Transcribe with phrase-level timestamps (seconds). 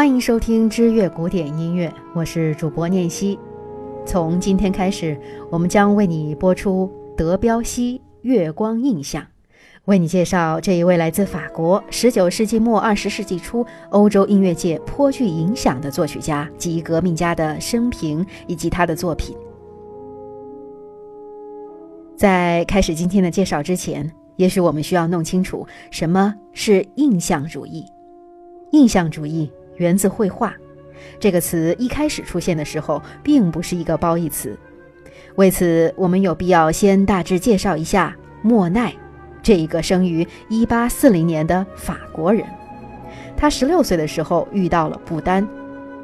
[0.00, 3.38] 欢迎收听知乐古典音乐，我是主播念希。
[4.06, 5.14] 从今天开始，
[5.50, 9.22] 我们将为你播出德彪西《月光印象》，
[9.84, 19.36] 为你介绍这一位来自法国、19世纪末20世纪初欧洲音乐界颇具影响的作曲家及革命家的生平以及他的作品。
[22.16, 27.84] 在开始今天的介绍之前，也许我们需要弄清楚什么是印象主义。
[28.72, 30.54] 印象主义源自绘画，
[31.18, 34.56] 这个词一开始出现的时候并不是一个褒义词。
[35.36, 38.94] 为此，我们有必要先大致介绍一下莫奈，
[39.42, 42.44] 这一个生于1840年的法国人。
[43.38, 45.48] 他16岁的时候遇到了布丹，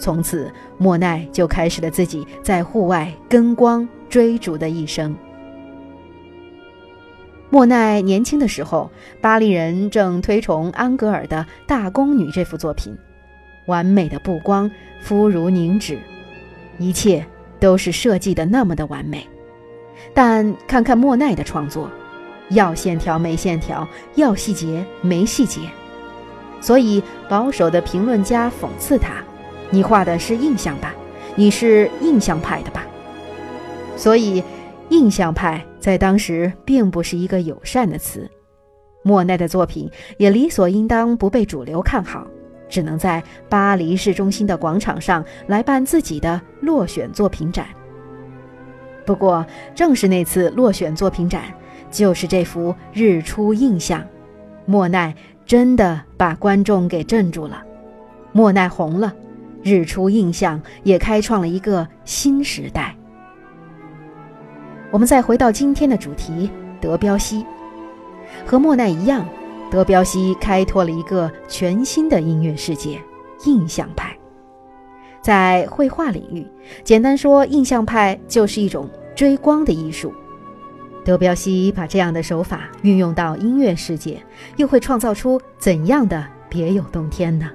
[0.00, 5.14] 从此莫奈就开始了自己在户外跟光追逐的一生。
[7.50, 11.36] 莫奈年轻的时候，巴黎人正推崇安格尔的
[11.68, 12.96] 《大宫女》这幅作品，
[13.70, 15.98] 完美的布光，肤如凝脂，
[16.78, 17.24] 一切
[17.58, 19.26] 都是设计的那么的完美。
[20.12, 21.88] 但看看莫奈的创作，
[22.50, 25.60] 要线条没线条，要细节没细节，
[26.60, 29.22] 所以保守的评论家讽刺他
[29.70, 30.94] ：“你画的是印象吧？
[31.36, 32.84] 你是印象派的吧？”
[33.96, 34.42] 所以。
[34.90, 38.28] 印象派在当时并不是一个友善的词，
[39.04, 42.26] 莫奈的作品也理所应当不被主流看好，
[42.70, 47.66] 只能在巴黎市中心的广场上来办自己的落选作品展。
[49.04, 51.42] 不过，正是那次落选作品展，
[51.90, 54.00] 就是这幅《日出印象》，
[54.66, 55.12] 莫奈
[55.44, 57.60] 真的把观众给镇住了，
[58.30, 59.08] 莫奈红了，
[59.68, 62.94] 《日出印象》也开创了一个新时代。
[64.92, 66.48] 我们再回到今天的主题，
[66.80, 67.44] 德彪西
[68.46, 69.26] 和莫奈一样，
[69.70, 73.00] 德彪西开拓了一个全新的音乐世界——
[73.46, 74.16] 印象派。
[75.22, 76.44] 在绘画领域，
[76.82, 80.12] 简单说，印象派就是一种追光的艺术。
[81.04, 84.20] 德彪西把这样的手法运用到音乐世界，
[84.56, 87.48] 又会创造出怎样的别有洞天呢？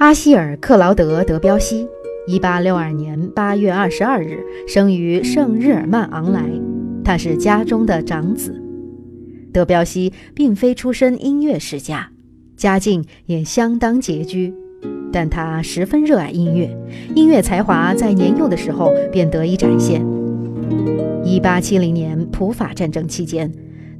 [0.00, 1.88] 阿希尔·克劳德·德彪西
[2.28, 6.44] ，1862年8月22日生于圣日耳曼昂莱，
[7.02, 8.54] 他是家中的长子。
[9.52, 12.10] 德彪西并非出身音乐世家，
[12.56, 14.52] 家境也相当拮据，
[15.10, 16.70] 但他十分热爱音乐，
[17.14, 20.04] 音乐才华在年幼的时候便得以展现。
[21.24, 23.50] 1870年普法战争期间，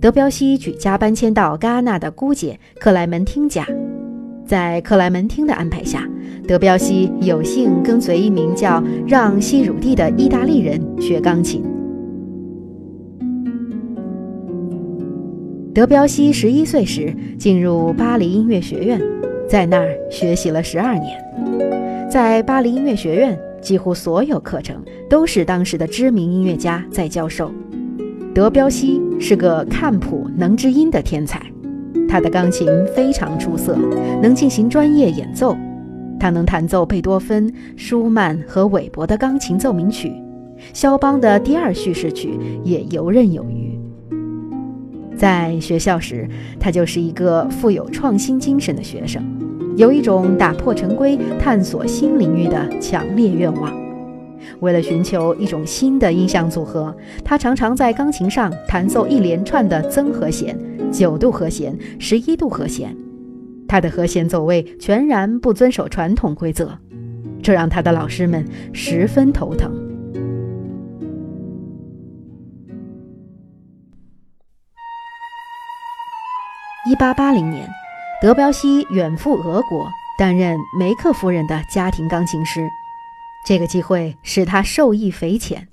[0.00, 3.66] 德彪西举家搬迁到戛纳的姑姐克莱门汀家。
[4.48, 6.08] 在克莱门汀的安排下，
[6.46, 11.62] 德彪西有幸跟随一名叫让·西鲁蒂的意大利人学钢琴。
[15.74, 18.98] 德彪西十一岁时进入巴黎音乐学院，
[19.46, 21.20] 在那儿学习了十二年。
[22.10, 27.52] 在巴黎音乐学院，几乎所有课程都是当时的知名音乐家在教授。
[28.34, 31.42] 德彪西是个看谱能知音的天才。
[32.08, 33.76] 他的钢琴非常出色，
[34.22, 35.56] 能进行专业演奏。
[36.18, 40.12] 他能弹奏贝多芬、舒曼和韦伯的钢琴奏鸣曲，
[40.72, 43.78] 肖邦的第二叙事曲也游刃有余。
[45.16, 49.22] 在学校时，他就是一个富有创新精神的学生，
[49.76, 53.87] 有一种打破陈规、探索新领域的强烈愿望。
[54.60, 56.94] 为了寻求一种新的音响组合，
[57.24, 60.58] 他常常在钢琴上弹奏一连串的增和弦。
[60.90, 62.96] 九度和弦，十一度和弦，
[63.68, 66.78] 他的和弦走位全然不遵守传统规则，
[67.42, 68.42] 这让他的老师们
[68.72, 69.70] 十分头疼。
[76.90, 77.68] 一八八零年，
[78.22, 79.86] 德彪西远赴俄国，
[80.18, 82.66] 担任梅克夫人的家庭钢琴师，
[83.46, 85.68] 这个机会使他受益匪浅。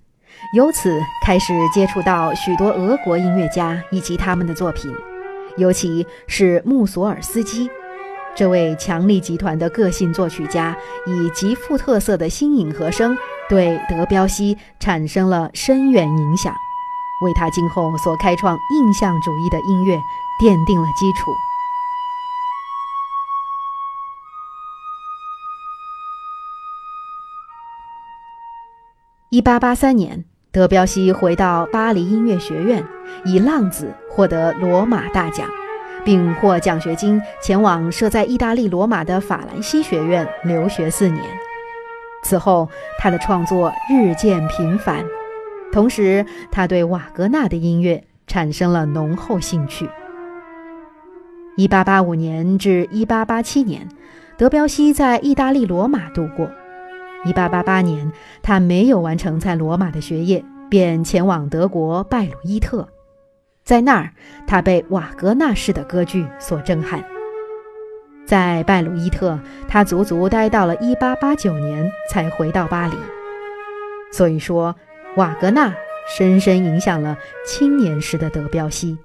[0.55, 4.91] 由此开始接触到许多俄国音乐家以及他们的作品，
[5.57, 7.69] 尤其是穆索尔斯基
[8.35, 10.75] 这位强力集团的个性作曲家，
[11.07, 13.17] 以极富特色的新颖和声
[13.49, 16.53] 对德彪西产生了深远影响，
[17.23, 19.95] 为他今后所开创印象主义的音乐
[20.41, 21.31] 奠定了基础。
[29.35, 30.23] 一八八三年。
[30.49, 32.81] 德彪西回到巴黎音乐学院，
[33.25, 35.45] 以浪子获得罗马大奖，
[36.05, 41.21] 并获奖学金前往设在意大利罗马的法兰西学院留学四年。
[42.23, 45.03] 此后，他的创作日渐频繁，
[45.69, 49.89] 同时他对瓦格纳的音乐产生了浓厚兴趣。
[51.57, 53.89] 1885年至1887年，
[54.37, 56.49] 德彪西在意大利罗马度过。
[57.25, 58.11] 1888年，
[58.41, 62.87] 他没有完成在罗马的学业，便前往德国拜鲁伊特。
[63.63, 64.11] 在那儿，
[64.45, 67.03] 他被瓦格纳式的歌剧所震撼。
[68.25, 72.95] 在拜鲁伊特，他足足待到了1889年才回到巴黎。
[74.11, 74.75] 所以说，
[75.17, 75.73] 瓦格纳
[76.07, 78.97] 深深影响了青年时的德彪西。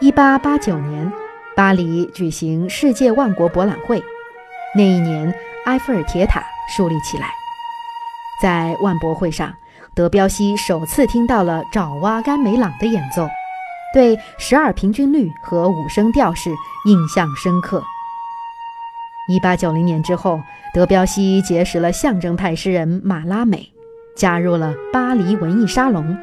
[0.00, 1.12] 1889年，
[1.56, 4.02] 巴黎举行世界万国博览会，
[4.74, 7.30] 那一年埃菲尔铁塔树立起来，
[8.40, 9.54] 在万博会上。
[9.94, 13.28] 德彪西首次听到了爪哇甘美朗的演奏，
[13.92, 16.50] 对十二平均律和五声调式
[16.86, 17.84] 印象深刻。
[19.28, 20.40] 一八九零年之后，
[20.72, 23.70] 德彪西结识了象征派诗人马拉美，
[24.16, 26.16] 加入了巴黎文艺沙龙。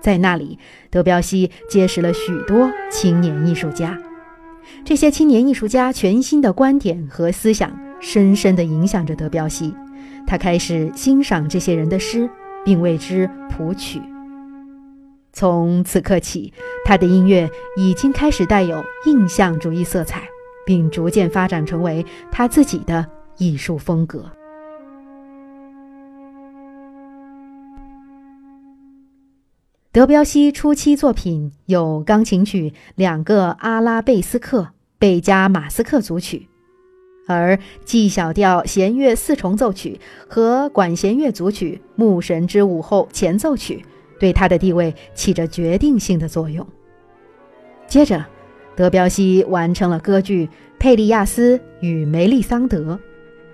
[0.00, 0.58] 在那里，
[0.90, 3.98] 德彪西结识了许多青年艺术家。
[4.84, 9.74] 这些青年艺术家全新的观点和思想，深深地影响着德彪西。
[10.26, 12.28] 他开始欣赏这些人的诗。
[12.64, 13.98] 并为之谱曲。
[15.32, 16.52] 从此刻起，
[16.84, 17.48] 他的音乐
[17.78, 20.28] 已经开始带有印象主义色彩，
[20.66, 23.06] 并逐渐发展成为他自己的
[23.38, 24.30] 艺术风格。
[29.92, 34.68] 德彪西初期作品有钢琴曲两个阿拉贝斯克
[34.98, 36.48] 贝加马斯克组曲。
[37.28, 43.84] 而 G 小调弦乐四重奏曲和管弦乐组曲《牧神之舞后》前奏曲，
[44.18, 46.66] 对他的地位起着决定性的作用。
[47.86, 48.24] 接着，
[48.74, 50.46] 德彪西完成了歌剧
[50.78, 52.94] 《佩利亚斯与梅丽桑德》，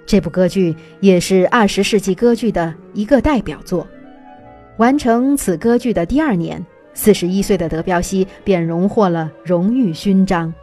[0.06, 3.84] 这部歌剧也是二十世纪歌剧的一个代表作。
[4.76, 10.54] 完成此歌剧的第二年，四十一岁的德彪西便荣获了荣誉勋章。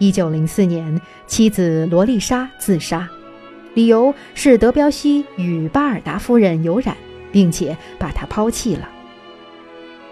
[0.00, 3.06] 一九零四年，妻子罗丽莎自杀，
[3.74, 6.96] 理由是德彪西与巴尔达夫人有染，
[7.30, 8.88] 并且把他抛弃了。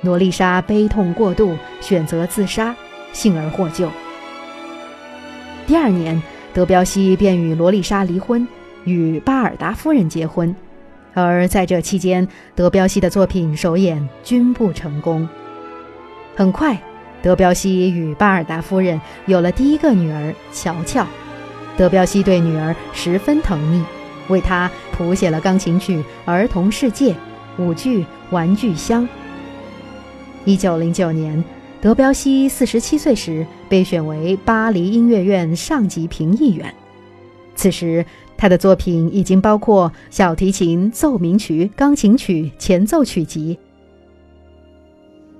[0.02, 2.76] 罗丽莎悲痛过度，选择自杀，
[3.14, 3.88] 幸而获救。
[5.66, 8.46] 第二年，德彪西便与罗丽莎离婚，
[8.84, 10.54] 与巴尔达夫人结婚。
[11.14, 15.26] 而在这期间，德彪西的作品首演均不成功。
[16.36, 16.78] 很快。
[17.22, 21.06] 德彪西与巴尔达夫人有了第一个女儿乔乔，
[21.76, 23.82] 德彪西对女儿十分疼溺，
[24.32, 27.12] 为她谱写了钢琴曲《儿童世界》、
[27.58, 29.02] 舞剧《玩具箱》。
[30.44, 31.42] 一九零九年，
[31.80, 36.72] 德彪西四十七岁时被选为巴黎音乐院上级评议员，
[37.56, 38.06] 此时
[38.36, 43.58] 他的作品已经包括小提琴奏鸣曲、钢琴曲前奏曲集。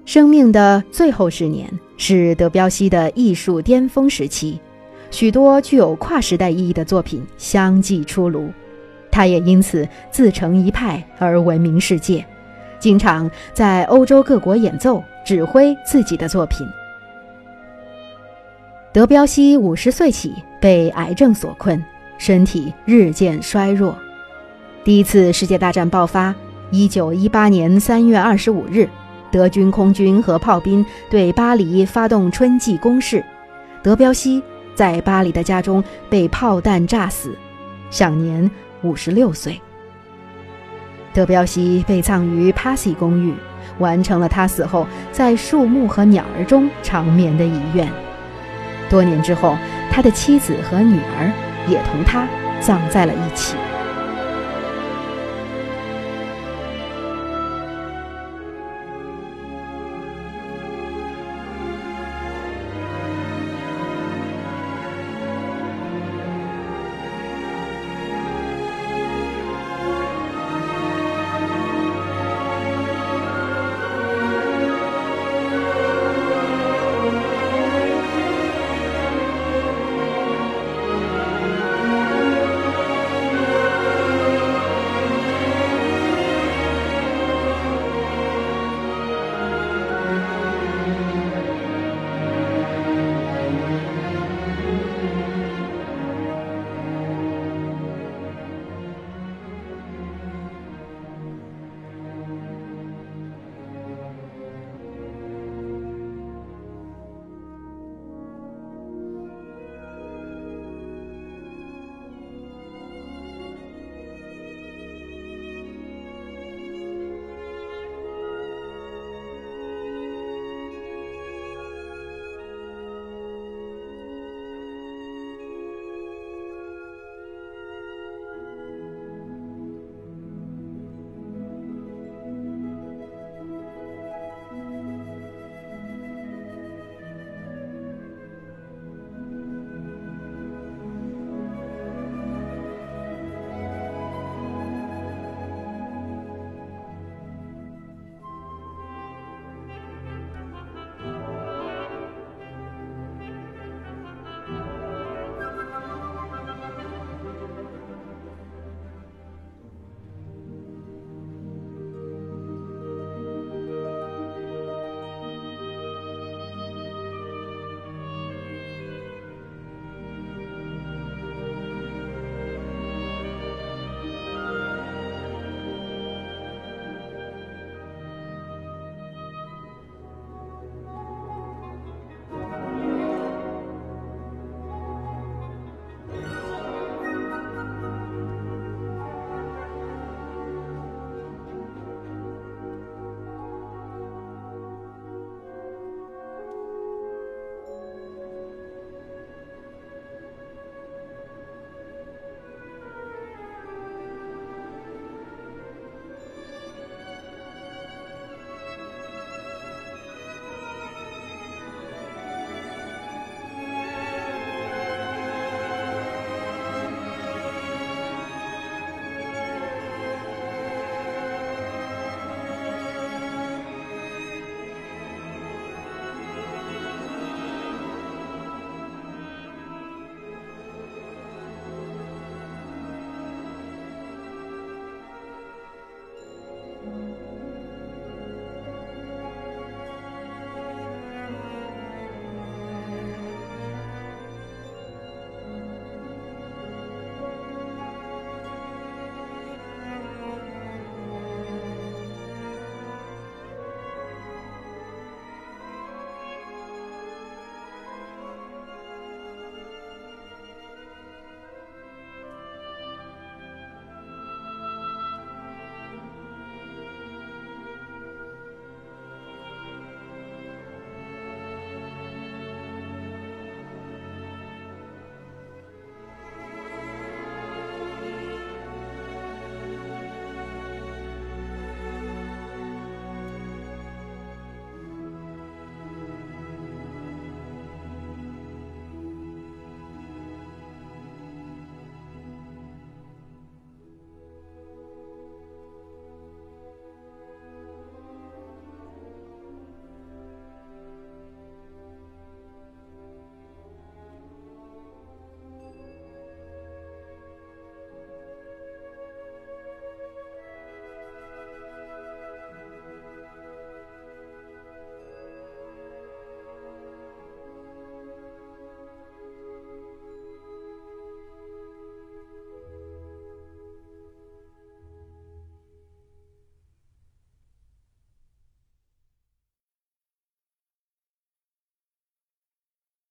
[0.09, 1.69] 生命的最后十年
[1.99, 4.59] 是德彪西的艺术巅峰时期，
[5.11, 8.51] 许多具有跨时代意义的作品相继出炉，
[9.11, 12.25] 他也因此自成一派而闻名世界，
[12.79, 16.67] 经常在欧洲各国演奏、指挥自己的作品。
[18.95, 21.85] 德彪西五十岁起被癌症所困，
[22.17, 23.95] 身体日渐衰弱。
[24.83, 26.35] 第一次世界大战爆发，
[26.71, 28.89] 一九一八年三月二十五日。
[29.31, 33.25] 德军空军和炮兵对巴黎发动春季攻势，
[33.83, 34.43] 德彪西
[34.75, 37.37] 在巴黎的家中被炮弹炸死，
[37.91, 38.51] 享年
[38.83, 39.61] 五十六岁。
[41.13, 43.35] 德彪西被葬于帕西公寓，
[43.79, 47.89] 完成了他死后在树木和鸟儿中长眠的遗愿。
[48.89, 49.57] 多年之后，
[49.91, 51.33] 他的妻子和女儿
[51.69, 52.27] 也同他
[52.61, 53.57] 葬在了一起。